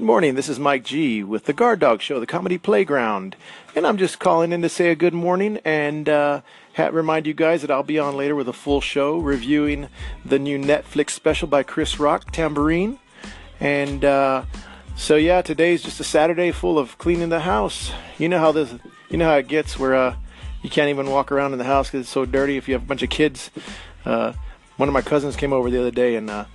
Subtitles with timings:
[0.00, 0.36] morning.
[0.36, 3.36] This is Mike G with the Guard Dog Show, the Comedy Playground.
[3.76, 6.40] And I'm just calling in to say a good morning and uh,
[6.78, 9.88] remind you guys that I'll be on later with a full show reviewing
[10.24, 12.96] the new Netflix special by Chris Rock, Tamborine.
[13.60, 14.44] And uh,
[14.96, 17.92] so, yeah, today's just a Saturday full of cleaning the house.
[18.16, 18.74] You know how this,
[19.10, 20.16] you know how it gets where uh,
[20.62, 22.84] you can't even walk around in the house because it's so dirty if you have
[22.84, 23.50] a bunch of kids.
[24.06, 24.32] Uh,
[24.78, 26.46] one of my cousins came over the other day and uh,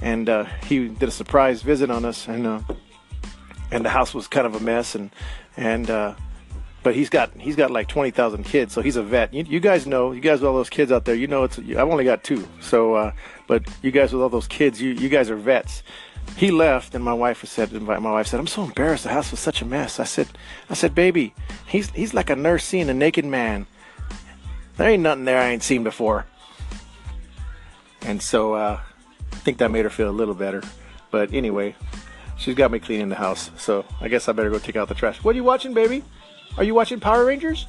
[0.00, 2.60] and uh, he did a surprise visit on us and uh,
[3.70, 5.10] and the house was kind of a mess and
[5.56, 6.14] and uh,
[6.86, 9.34] but he's got he's got like twenty thousand kids, so he's a vet.
[9.34, 11.58] You, you, guys know, you guys with all those kids out there, you know it's.
[11.58, 13.12] I've only got two, so uh,
[13.48, 15.82] but you guys with all those kids, you you guys are vets.
[16.36, 19.02] He left, and my wife said, my wife said, I'm so embarrassed.
[19.02, 19.98] The house was such a mess.
[19.98, 20.28] I said,
[20.70, 21.34] I said, baby,
[21.66, 23.66] he's he's like a nurse seeing a naked man.
[24.76, 26.26] There ain't nothing there I ain't seen before.
[28.02, 28.78] And so uh,
[29.32, 30.62] I think that made her feel a little better.
[31.10, 31.74] But anyway,
[32.36, 34.94] She's got me cleaning the house, so I guess I better go take out the
[34.94, 35.22] trash.
[35.24, 36.02] What are you watching, baby?
[36.56, 37.66] Are you watching Power Rangers?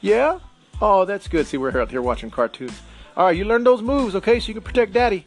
[0.00, 0.38] Yeah?
[0.80, 1.46] Oh, that's good.
[1.46, 2.80] See, we're out here watching cartoons.
[3.16, 5.26] All right, you learn those moves, okay, so you can protect Daddy.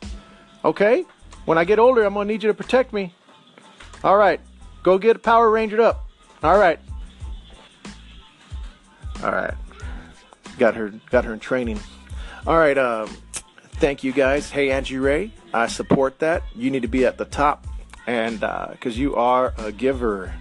[0.64, 1.06] Okay?
[1.46, 3.14] When I get older, I'm going to need you to protect me.
[4.04, 4.40] All right.
[4.84, 6.08] Go get Power Rangered up.
[6.44, 6.80] All right.
[9.24, 9.54] All right.
[10.58, 11.80] Got her got her in training.
[12.48, 13.08] All right, um,
[13.74, 14.50] thank you guys.
[14.50, 16.44] Hey Angie Ray, I support that.
[16.56, 17.68] You need to be at the top
[18.08, 20.34] and because uh, you are a giver,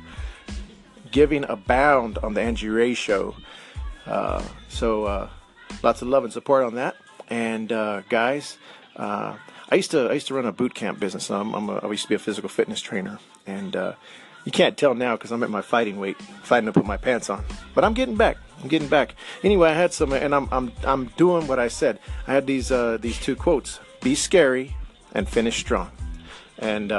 [1.10, 3.34] giving abound on the Angie Ray Show.
[4.06, 5.30] Uh, so uh,
[5.82, 6.96] lots of love and support on that.
[7.28, 8.58] And uh, guys,
[8.96, 9.36] uh,
[9.70, 11.30] I used to I used to run a boot camp business.
[11.30, 13.92] I'm, I'm a, I used to be a physical fitness trainer, and uh,
[14.44, 17.30] you can't tell now because I'm at my fighting weight, fighting to put my pants
[17.30, 17.44] on.
[17.74, 18.36] But I'm getting back.
[18.62, 19.14] I'm getting back.
[19.44, 22.00] Anyway, I had some, and I'm I'm I'm doing what I said.
[22.26, 22.70] I had these
[23.00, 24.74] these two quotes: "Be scary
[25.14, 25.90] and finish strong,"
[26.58, 26.90] and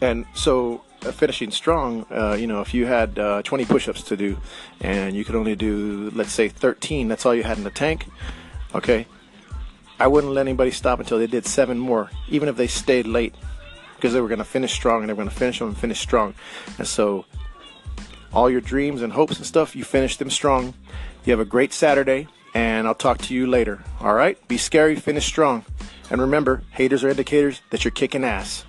[0.00, 4.16] and so uh, finishing strong, uh, you know, if you had uh, 20 push-ups to
[4.16, 4.36] do,
[4.80, 8.06] and you could only do, let's say, 13, that's all you had in the tank.
[8.74, 9.06] Okay,
[10.00, 13.34] I wouldn't let anybody stop until they did seven more, even if they stayed late,
[13.96, 15.76] because they were going to finish strong, and they were going to finish them and
[15.76, 16.34] finish strong.
[16.78, 17.24] And so,
[18.32, 20.74] all your dreams and hopes and stuff, you finish them strong.
[21.24, 23.82] You have a great Saturday, and I'll talk to you later.
[24.00, 25.64] All right, be scary, finish strong,
[26.10, 28.64] and remember, haters are indicators that you're kicking ass.